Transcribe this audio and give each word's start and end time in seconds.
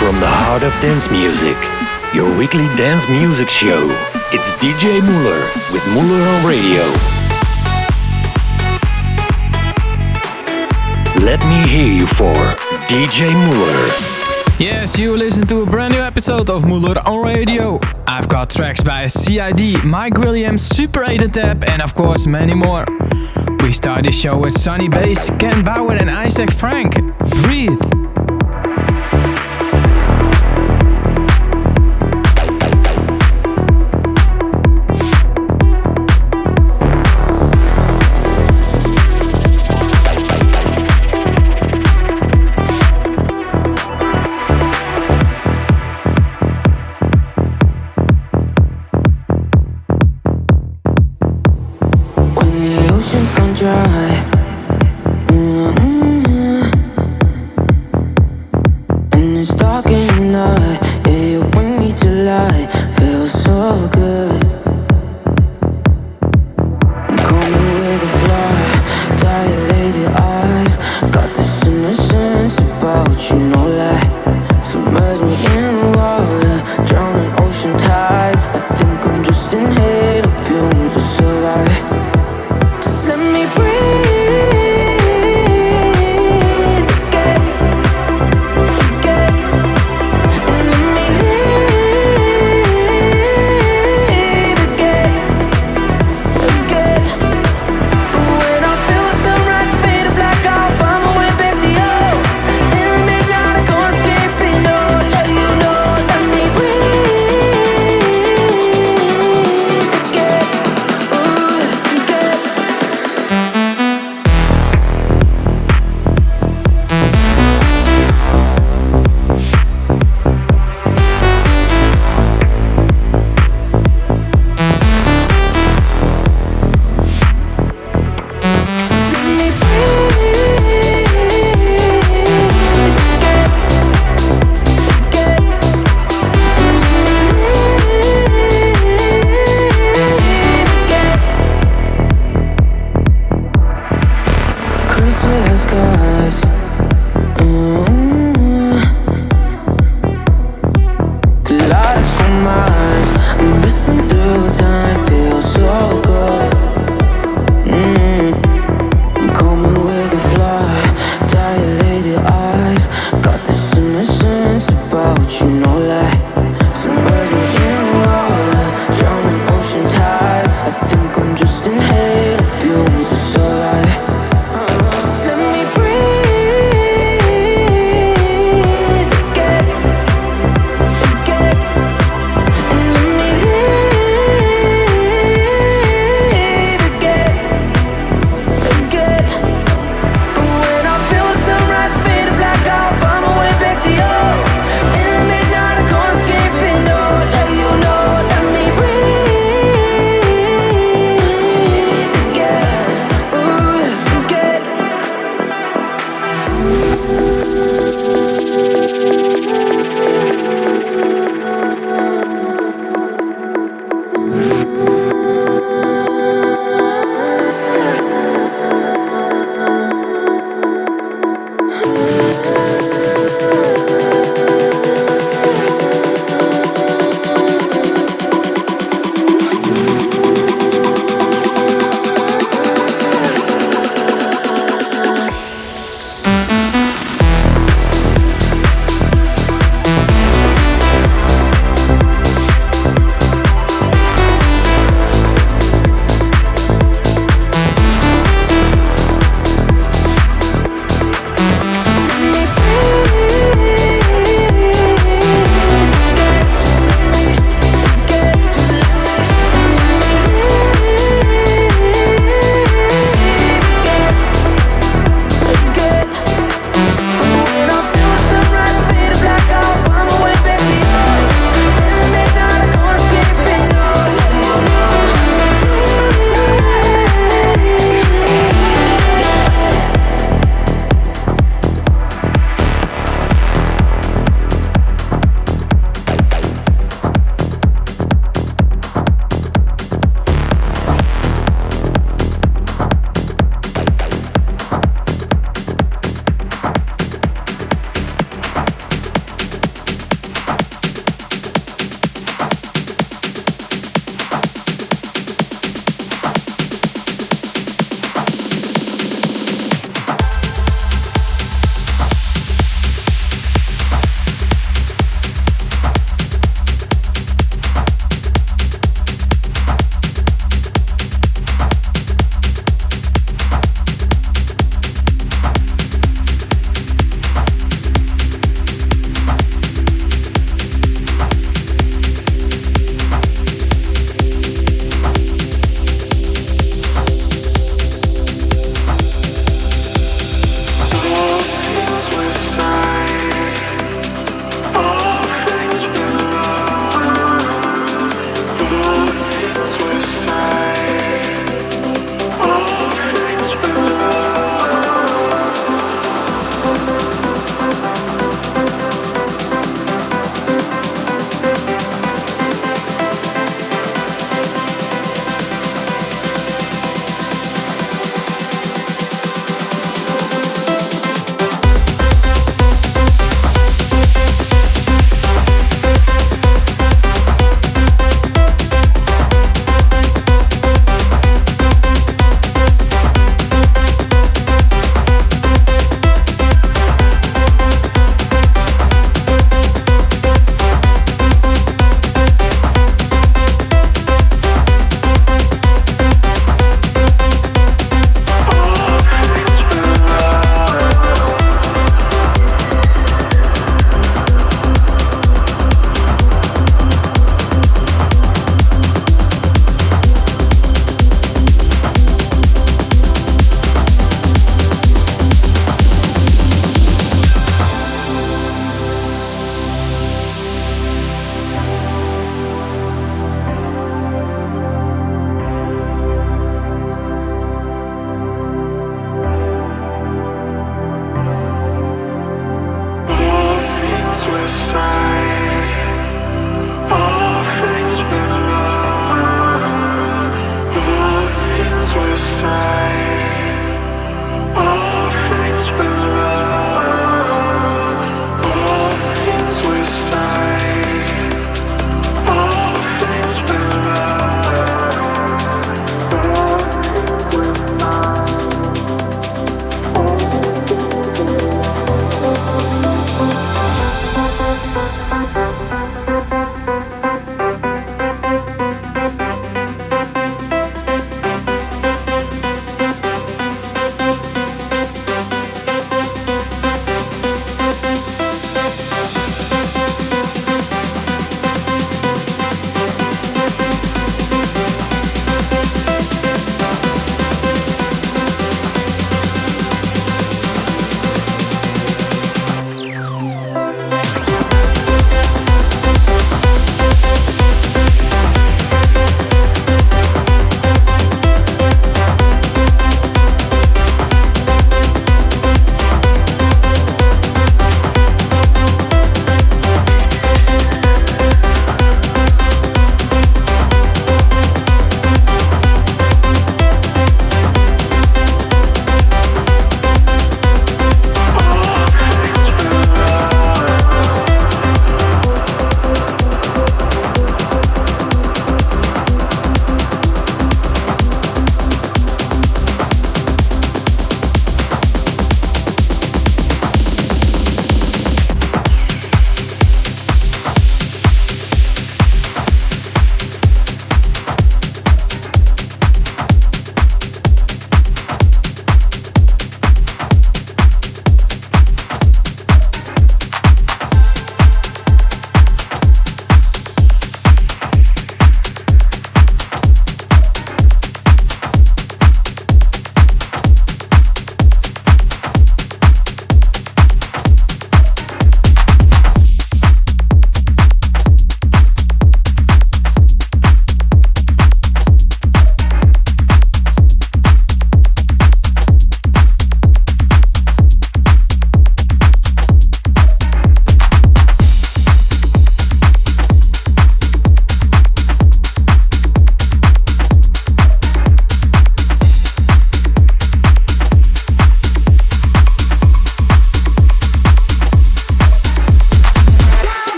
From 0.00 0.18
the 0.18 0.26
heart 0.26 0.62
of 0.62 0.72
dance 0.80 1.10
music, 1.10 1.58
your 2.16 2.24
weekly 2.38 2.64
dance 2.80 3.06
music 3.10 3.50
show. 3.50 3.84
It's 4.32 4.50
DJ 4.56 5.04
Muller 5.04 5.44
with 5.70 5.84
Muller 5.92 6.24
on 6.24 6.40
Radio. 6.40 6.80
Let 11.22 11.38
me 11.44 11.68
hear 11.68 11.92
you 11.92 12.06
for 12.06 12.32
DJ 12.88 13.28
Muller. 13.44 13.92
Yes, 14.58 14.98
you 14.98 15.14
listen 15.18 15.46
to 15.48 15.64
a 15.64 15.66
brand 15.66 15.92
new 15.92 16.00
episode 16.00 16.48
of 16.48 16.66
Muller 16.66 16.98
on 17.06 17.22
Radio. 17.22 17.78
I've 18.06 18.30
got 18.30 18.48
tracks 18.48 18.82
by 18.82 19.06
CID, 19.06 19.84
Mike 19.84 20.16
Williams, 20.16 20.62
Super 20.62 21.04
8 21.04 21.24
and 21.24 21.34
Tab, 21.34 21.64
and 21.64 21.82
of 21.82 21.94
course 21.94 22.26
many 22.26 22.54
more. 22.54 22.86
We 23.60 23.70
start 23.70 24.04
the 24.04 24.12
show 24.12 24.38
with 24.38 24.54
Sonny 24.54 24.88
Bass, 24.88 25.28
Ken 25.38 25.62
Bauer, 25.62 25.92
and 25.92 26.10
Isaac 26.10 26.50
Frank. 26.50 26.94
Breathe. 27.42 27.99
dry. 53.60 54.29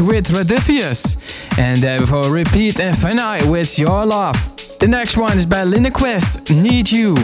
With 0.00 0.30
Radifius. 0.30 1.16
And 1.58 1.76
then 1.78 2.00
before 2.00 2.30
Repeat 2.30 2.80
and 2.80 2.96
Fanai 2.96 3.48
with 3.50 3.78
Your 3.78 4.06
Love. 4.06 4.36
The 4.78 4.88
next 4.88 5.16
one 5.16 5.38
is 5.38 5.46
by 5.46 5.64
Linda 5.64 5.90
Quest, 5.90 6.50
Need 6.50 6.90
You. 6.90 7.14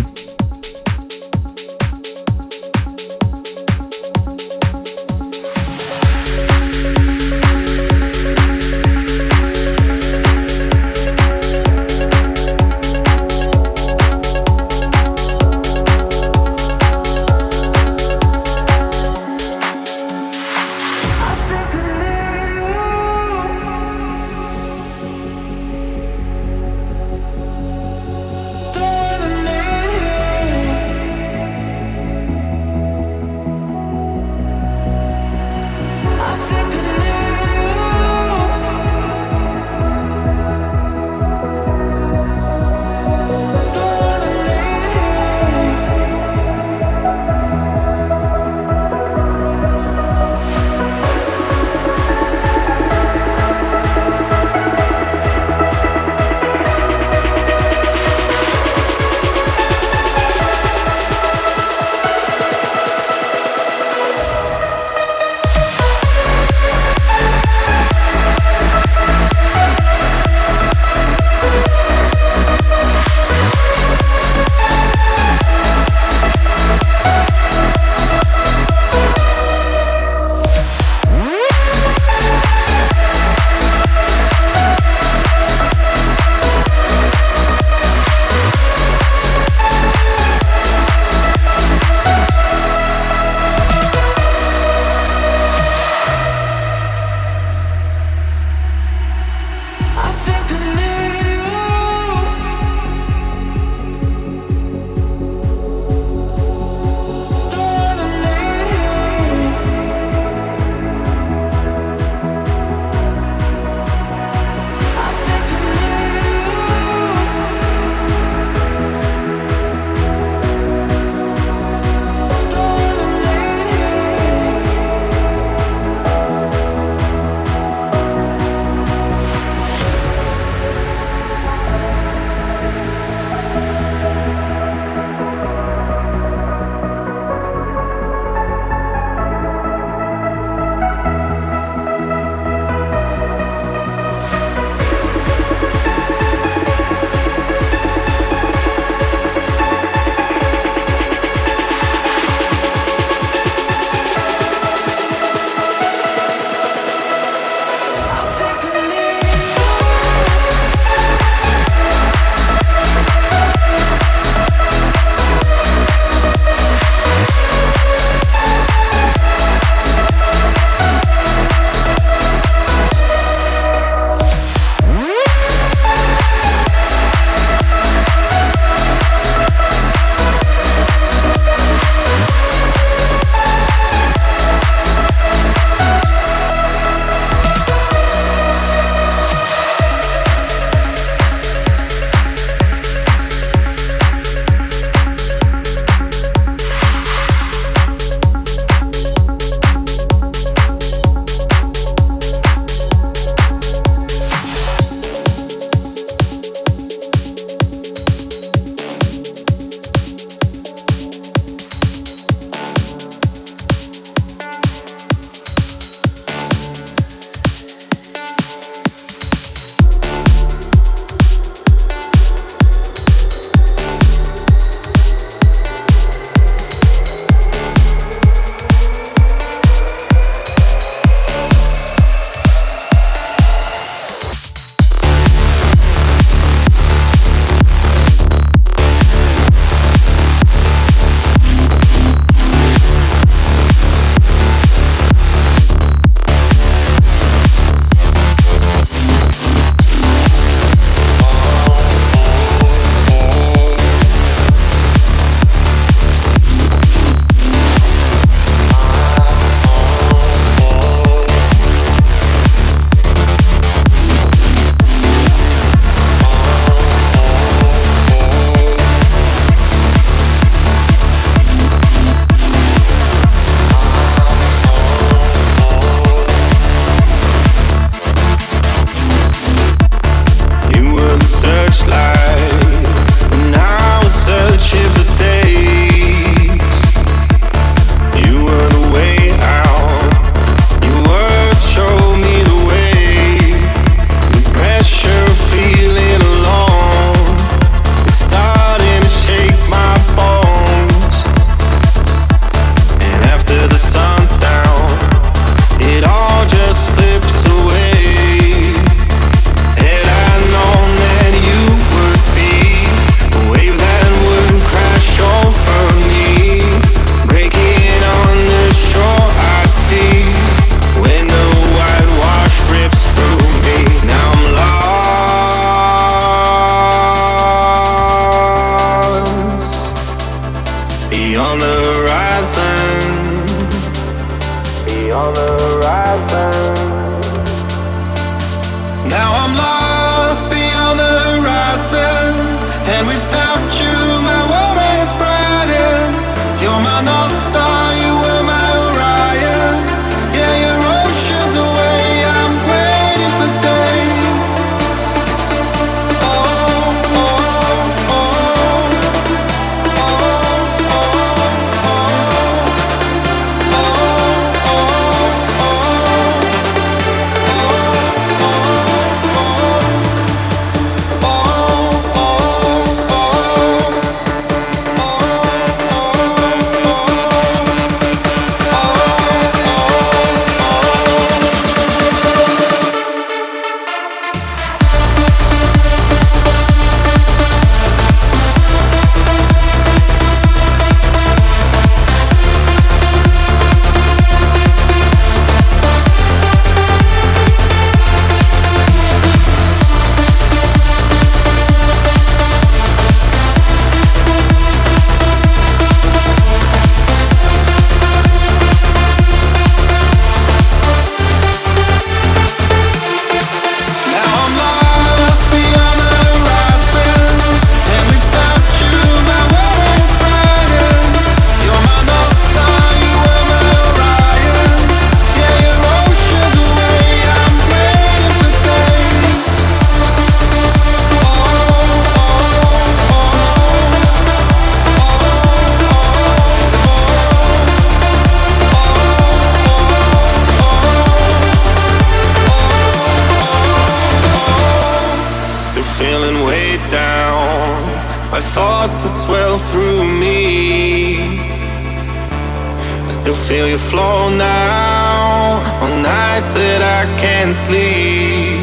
Flow 454.01 454.29
now 454.31 455.61
on 455.85 456.03
nights 456.03 456.51
that 456.61 456.81
I 456.99 457.03
can't 457.23 457.55
sleep. 457.67 458.61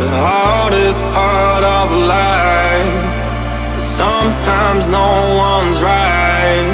The 0.00 0.10
hardest 0.26 1.02
part 1.16 1.64
of 1.78 1.86
life. 2.16 2.94
Sometimes 3.78 4.82
no 5.00 5.10
one's 5.48 5.78
right. 5.92 6.72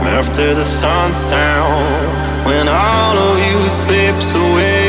And 0.00 0.08
after 0.20 0.54
the 0.60 0.66
sun's 0.80 1.22
down, 1.38 1.82
when 2.46 2.66
all 2.68 3.16
of 3.28 3.36
you 3.48 3.58
slips 3.82 4.34
away. 4.34 4.85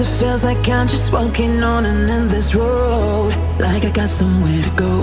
It 0.00 0.06
feels 0.06 0.44
like 0.44 0.66
I'm 0.66 0.86
just 0.86 1.12
walking 1.12 1.62
on 1.62 1.84
an 1.84 2.08
endless 2.08 2.54
road, 2.54 3.34
like 3.58 3.84
I 3.84 3.90
got 3.90 4.08
somewhere 4.08 4.62
to 4.62 4.70
go. 4.70 4.94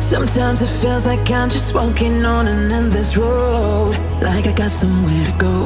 Sometimes 0.00 0.62
it 0.62 0.72
feels 0.80 1.04
like 1.04 1.30
I'm 1.30 1.50
just 1.50 1.74
walking 1.74 2.24
on 2.24 2.48
an 2.48 2.72
endless 2.72 3.14
road, 3.18 3.98
like 4.22 4.46
I 4.46 4.54
got 4.54 4.70
somewhere 4.70 5.26
to 5.26 5.32
go. 5.36 5.56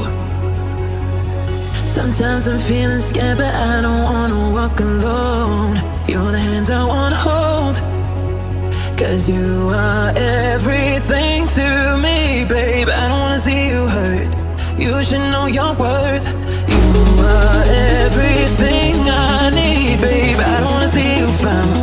Sometimes 1.84 2.48
I'm 2.48 2.58
feeling 2.58 2.98
scared, 2.98 3.38
but 3.38 3.54
I 3.54 3.80
don't 3.80 4.02
wanna 4.02 4.50
walk 4.50 4.80
alone. 4.80 5.76
You're 6.08 6.32
the 6.32 6.40
hands 6.40 6.68
I 6.68 6.82
wanna 6.84 7.14
hold. 7.14 7.76
Cause 8.98 9.28
you 9.28 9.70
are 9.72 10.10
everything 10.16 11.46
to 11.46 11.96
me, 11.96 12.44
babe. 12.44 12.88
I 12.88 13.06
don't 13.06 13.20
wanna 13.20 13.38
see 13.38 13.68
you 13.68 13.86
hurt. 13.86 14.34
You 14.76 15.04
should 15.04 15.20
know 15.30 15.46
your 15.46 15.74
worth. 15.74 16.45
Everything 18.04 18.94
I 19.08 19.50
need, 19.50 20.00
babe. 20.00 20.38
I 20.38 20.60
don't 20.60 20.72
wanna 20.72 20.88
see 20.88 21.18
you 21.20 21.28
frown. 21.28 21.76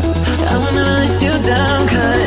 I 0.51 0.57
wanna 0.57 0.83
let 0.99 1.13
you 1.21 1.33
down, 1.43 1.87
cause 1.87 2.22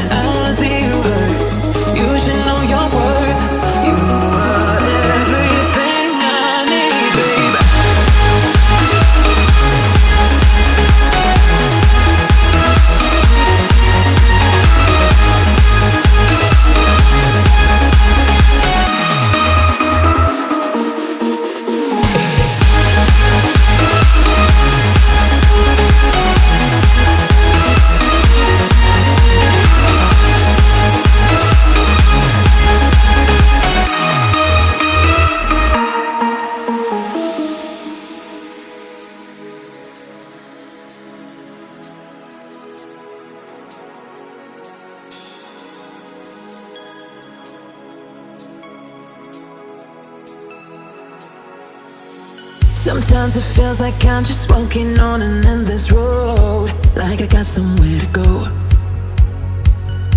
like 53.92 54.04
I'm 54.06 54.24
just 54.24 54.50
walking 54.50 54.98
on 54.98 55.22
an 55.22 55.46
endless 55.46 55.92
road, 55.92 56.72
like 56.96 57.20
I 57.22 57.26
got 57.26 57.46
somewhere 57.46 58.00
to 58.00 58.08
go. 58.10 58.30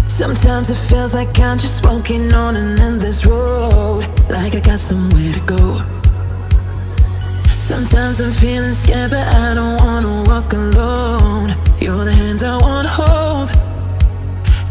Sometimes 0.07 0.72
it 0.72 0.80
feels 0.89 1.13
like 1.13 1.39
I'm 1.39 1.59
just 1.59 1.86
walking 1.86 2.34
on 2.34 2.55
an 2.55 2.80
endless 2.80 3.28
road, 3.28 4.07
like 4.28 4.55
I 4.55 4.59
got 4.59 4.80
somewhere 4.80 5.34
to 5.34 5.43
go. 5.45 5.63
Sometimes 7.59 8.20
I'm 8.22 8.32
feeling 8.32 8.74
scared, 8.74 9.11
but 9.11 9.28
I 9.28 9.53
don't 9.53 9.78
wanna 9.86 10.24
walk 10.24 10.51
alone. 10.53 11.49
You're 11.80 12.05
the 12.05 12.13
hands 12.22 12.41
I 12.41 12.57
wanna 12.57 12.89
hold. 12.89 13.49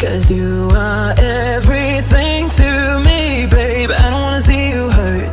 Cause 0.00 0.28
you 0.28 0.70
are 0.74 1.14
everything 1.18 2.48
to 2.60 3.00
me, 3.06 3.46
babe. 3.46 3.92
I 3.92 4.10
don't 4.10 4.22
wanna 4.22 4.40
see 4.40 4.70
you 4.70 4.90
hurt. 4.90 5.30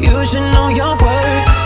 You 0.00 0.24
should 0.24 0.46
know 0.52 0.68
your 0.68 0.94
worth. 1.02 1.57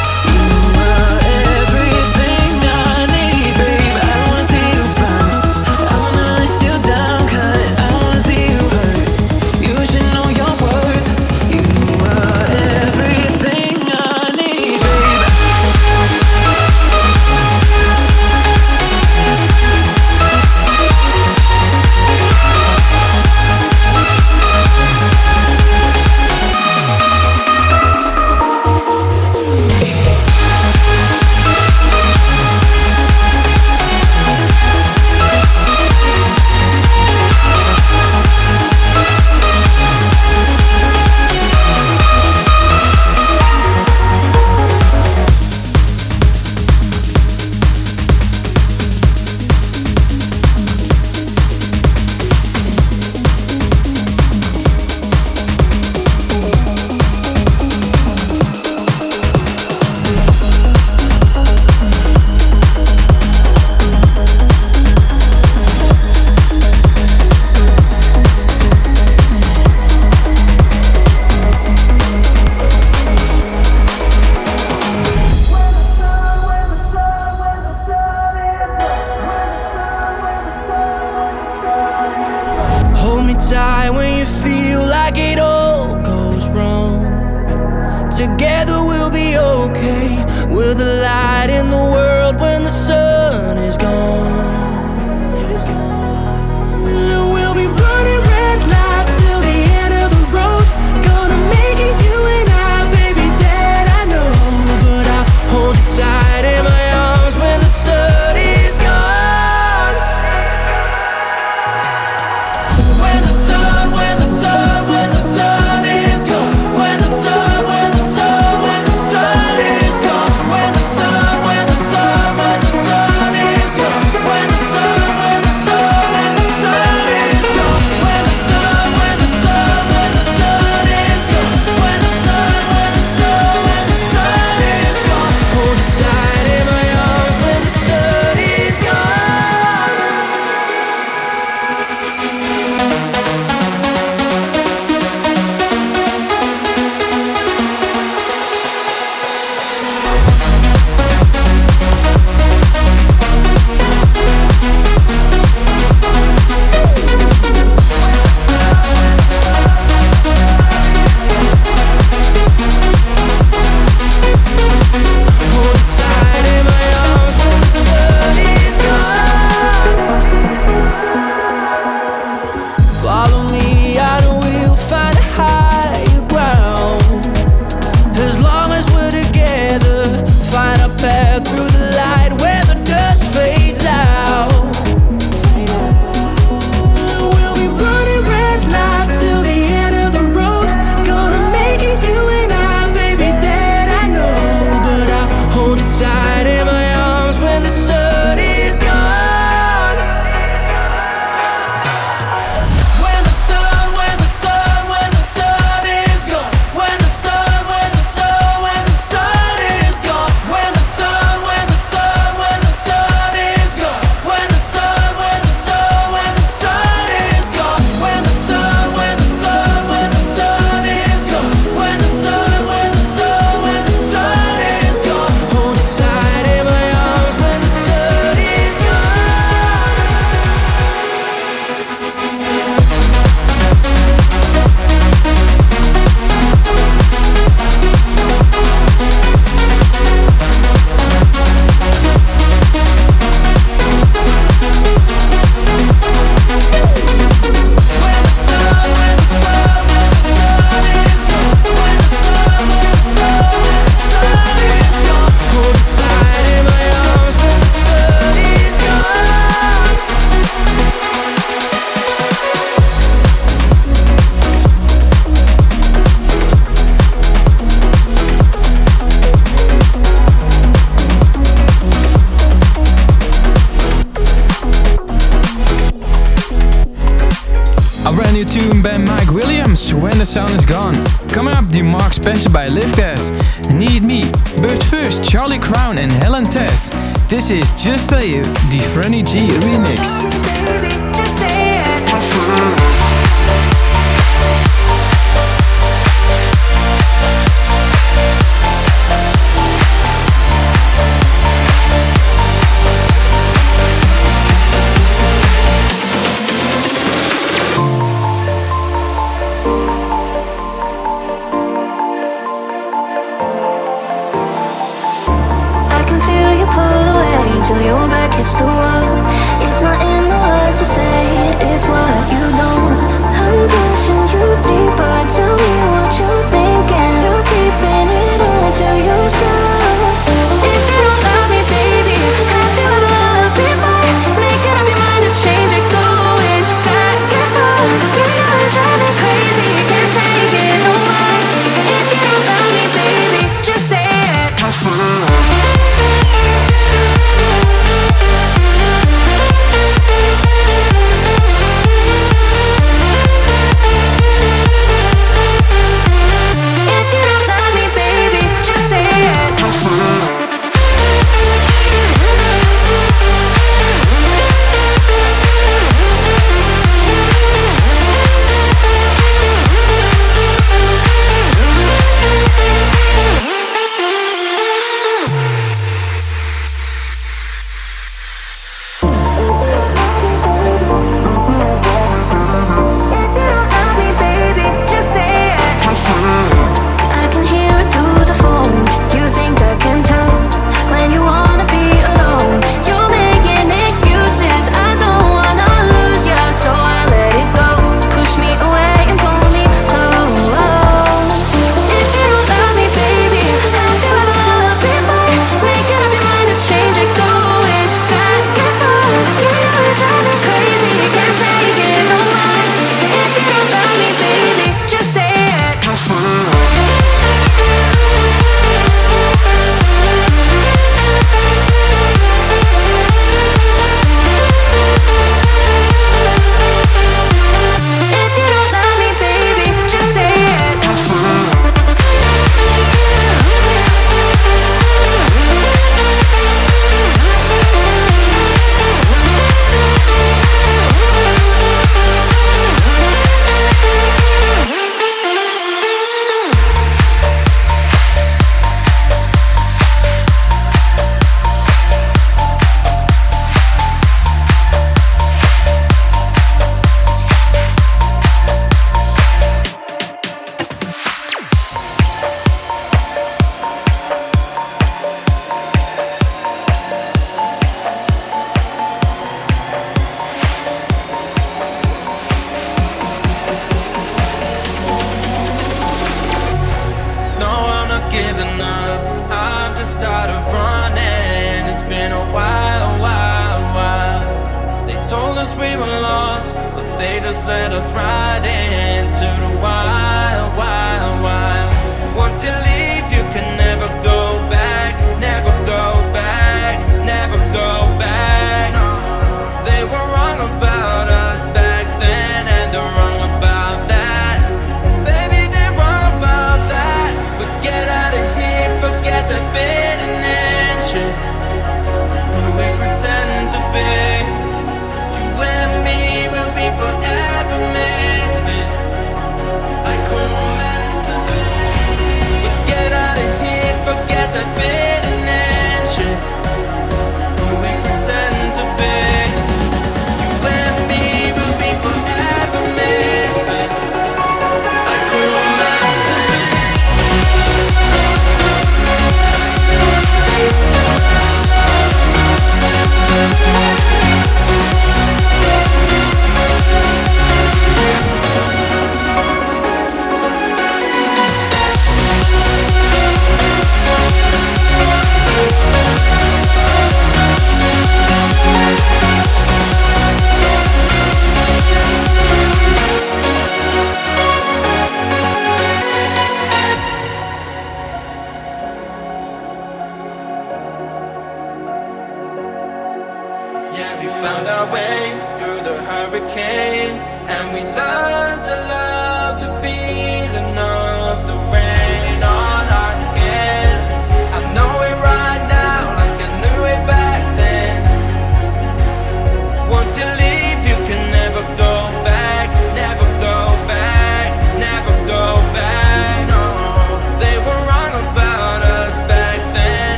This 287.43 287.73
is 287.73 287.83
Just 287.83 288.09
Say 288.09 288.31
It, 288.35 288.45
the 288.71 288.79
Franny 288.95 289.27
G 289.27 289.39
remix. 289.67 290.22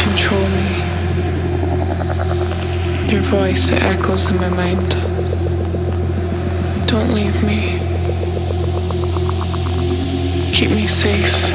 Control 0.00 0.48
me. 0.48 0.68
Your 3.12 3.22
voice 3.22 3.68
it 3.70 3.82
echoes 3.82 4.26
in 4.30 4.36
my 4.36 4.48
mind. 4.48 4.90
Don't 6.86 7.12
leave 7.14 7.42
me. 7.42 7.80
Keep 10.52 10.70
me 10.70 10.86
safe. 10.86 11.52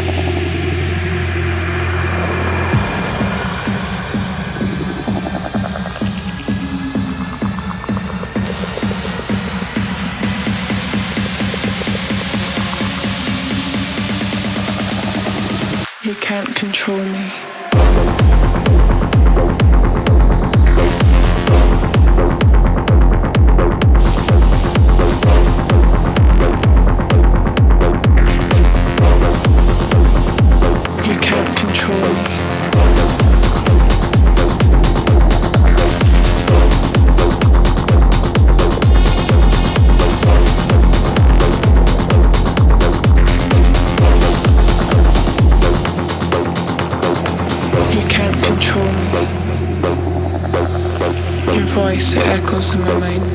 You 16.03 16.15
can't 16.15 16.55
control 16.55 17.03
me. 17.03 17.50
it 52.13 52.27
echoes 52.27 52.73
in 52.73 52.81
my 52.81 52.93
mind. 52.99 53.30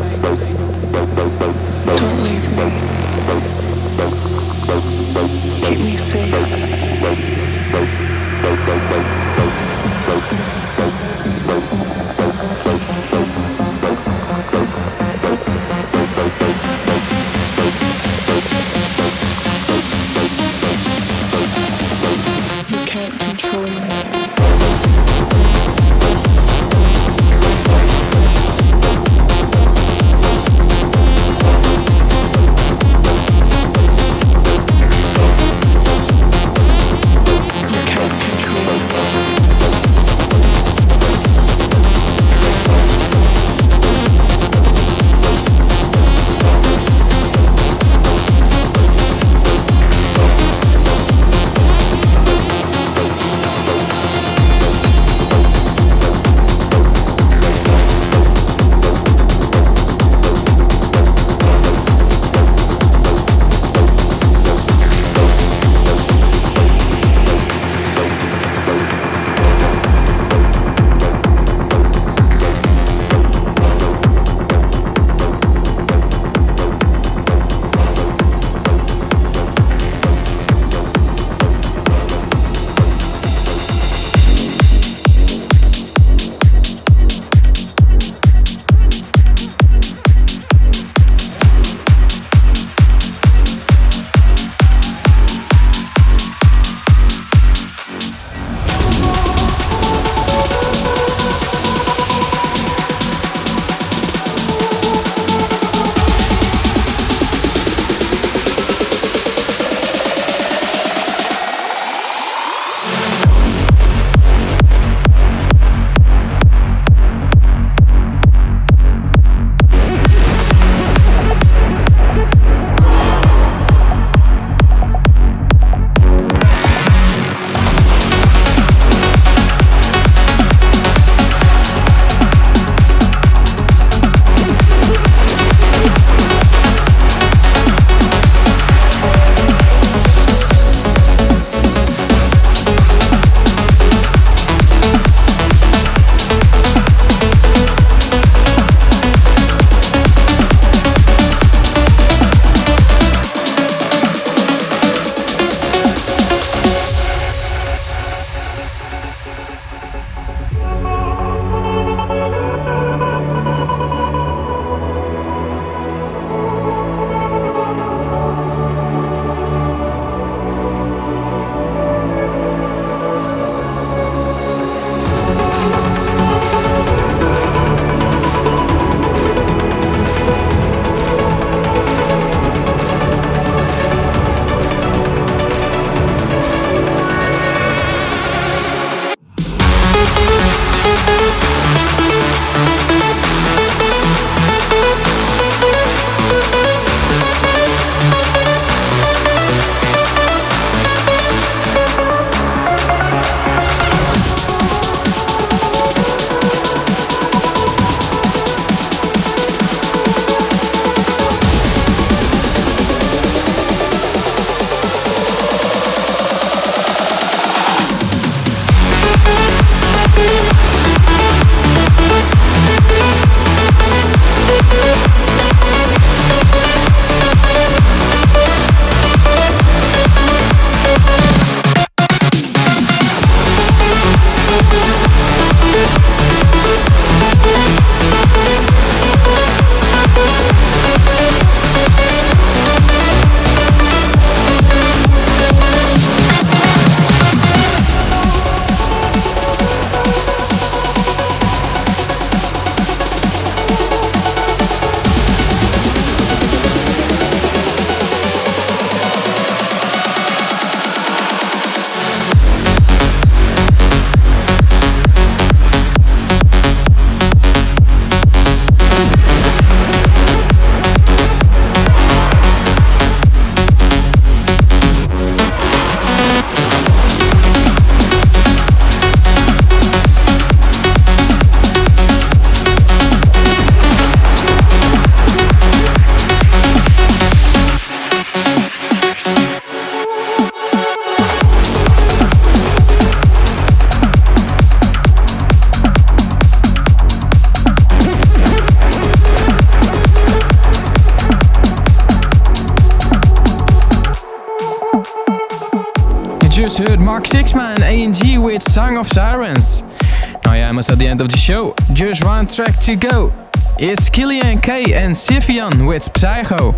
to 312.87 312.95
go. 312.95 313.32
It's 313.80 314.09
Killian 314.09 314.61
K 314.61 314.95
and 314.95 315.12
Sifion 315.12 315.89
with 315.89 316.09
Psycho. 316.16 316.72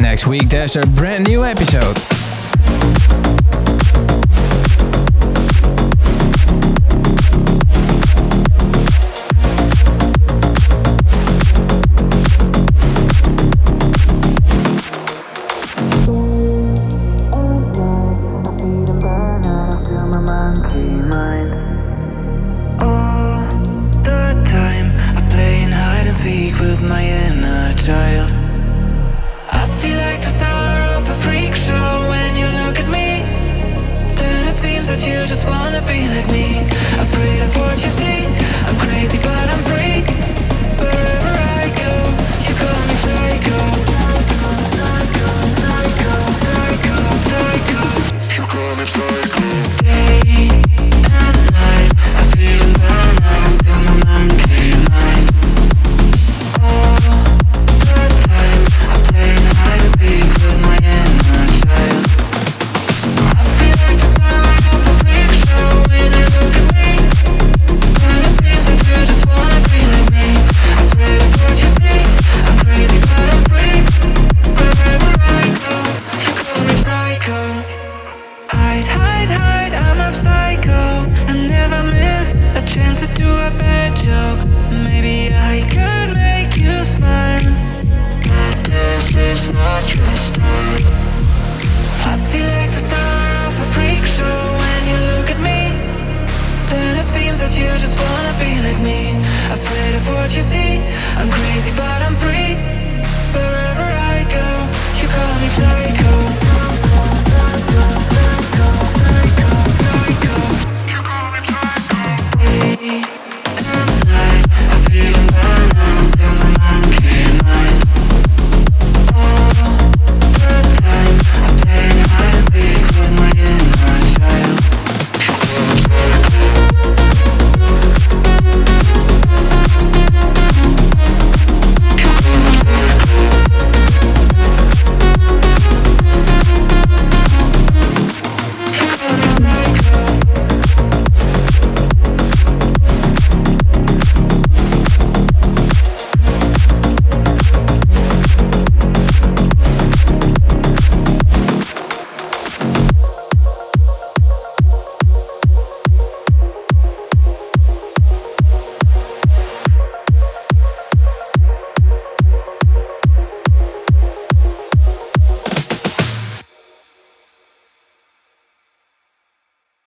Next 0.00 0.26
week 0.26 0.48
there's 0.48 0.74
a 0.74 0.80
brand 0.80 1.28
new 1.28 1.44
episode. 1.44 1.96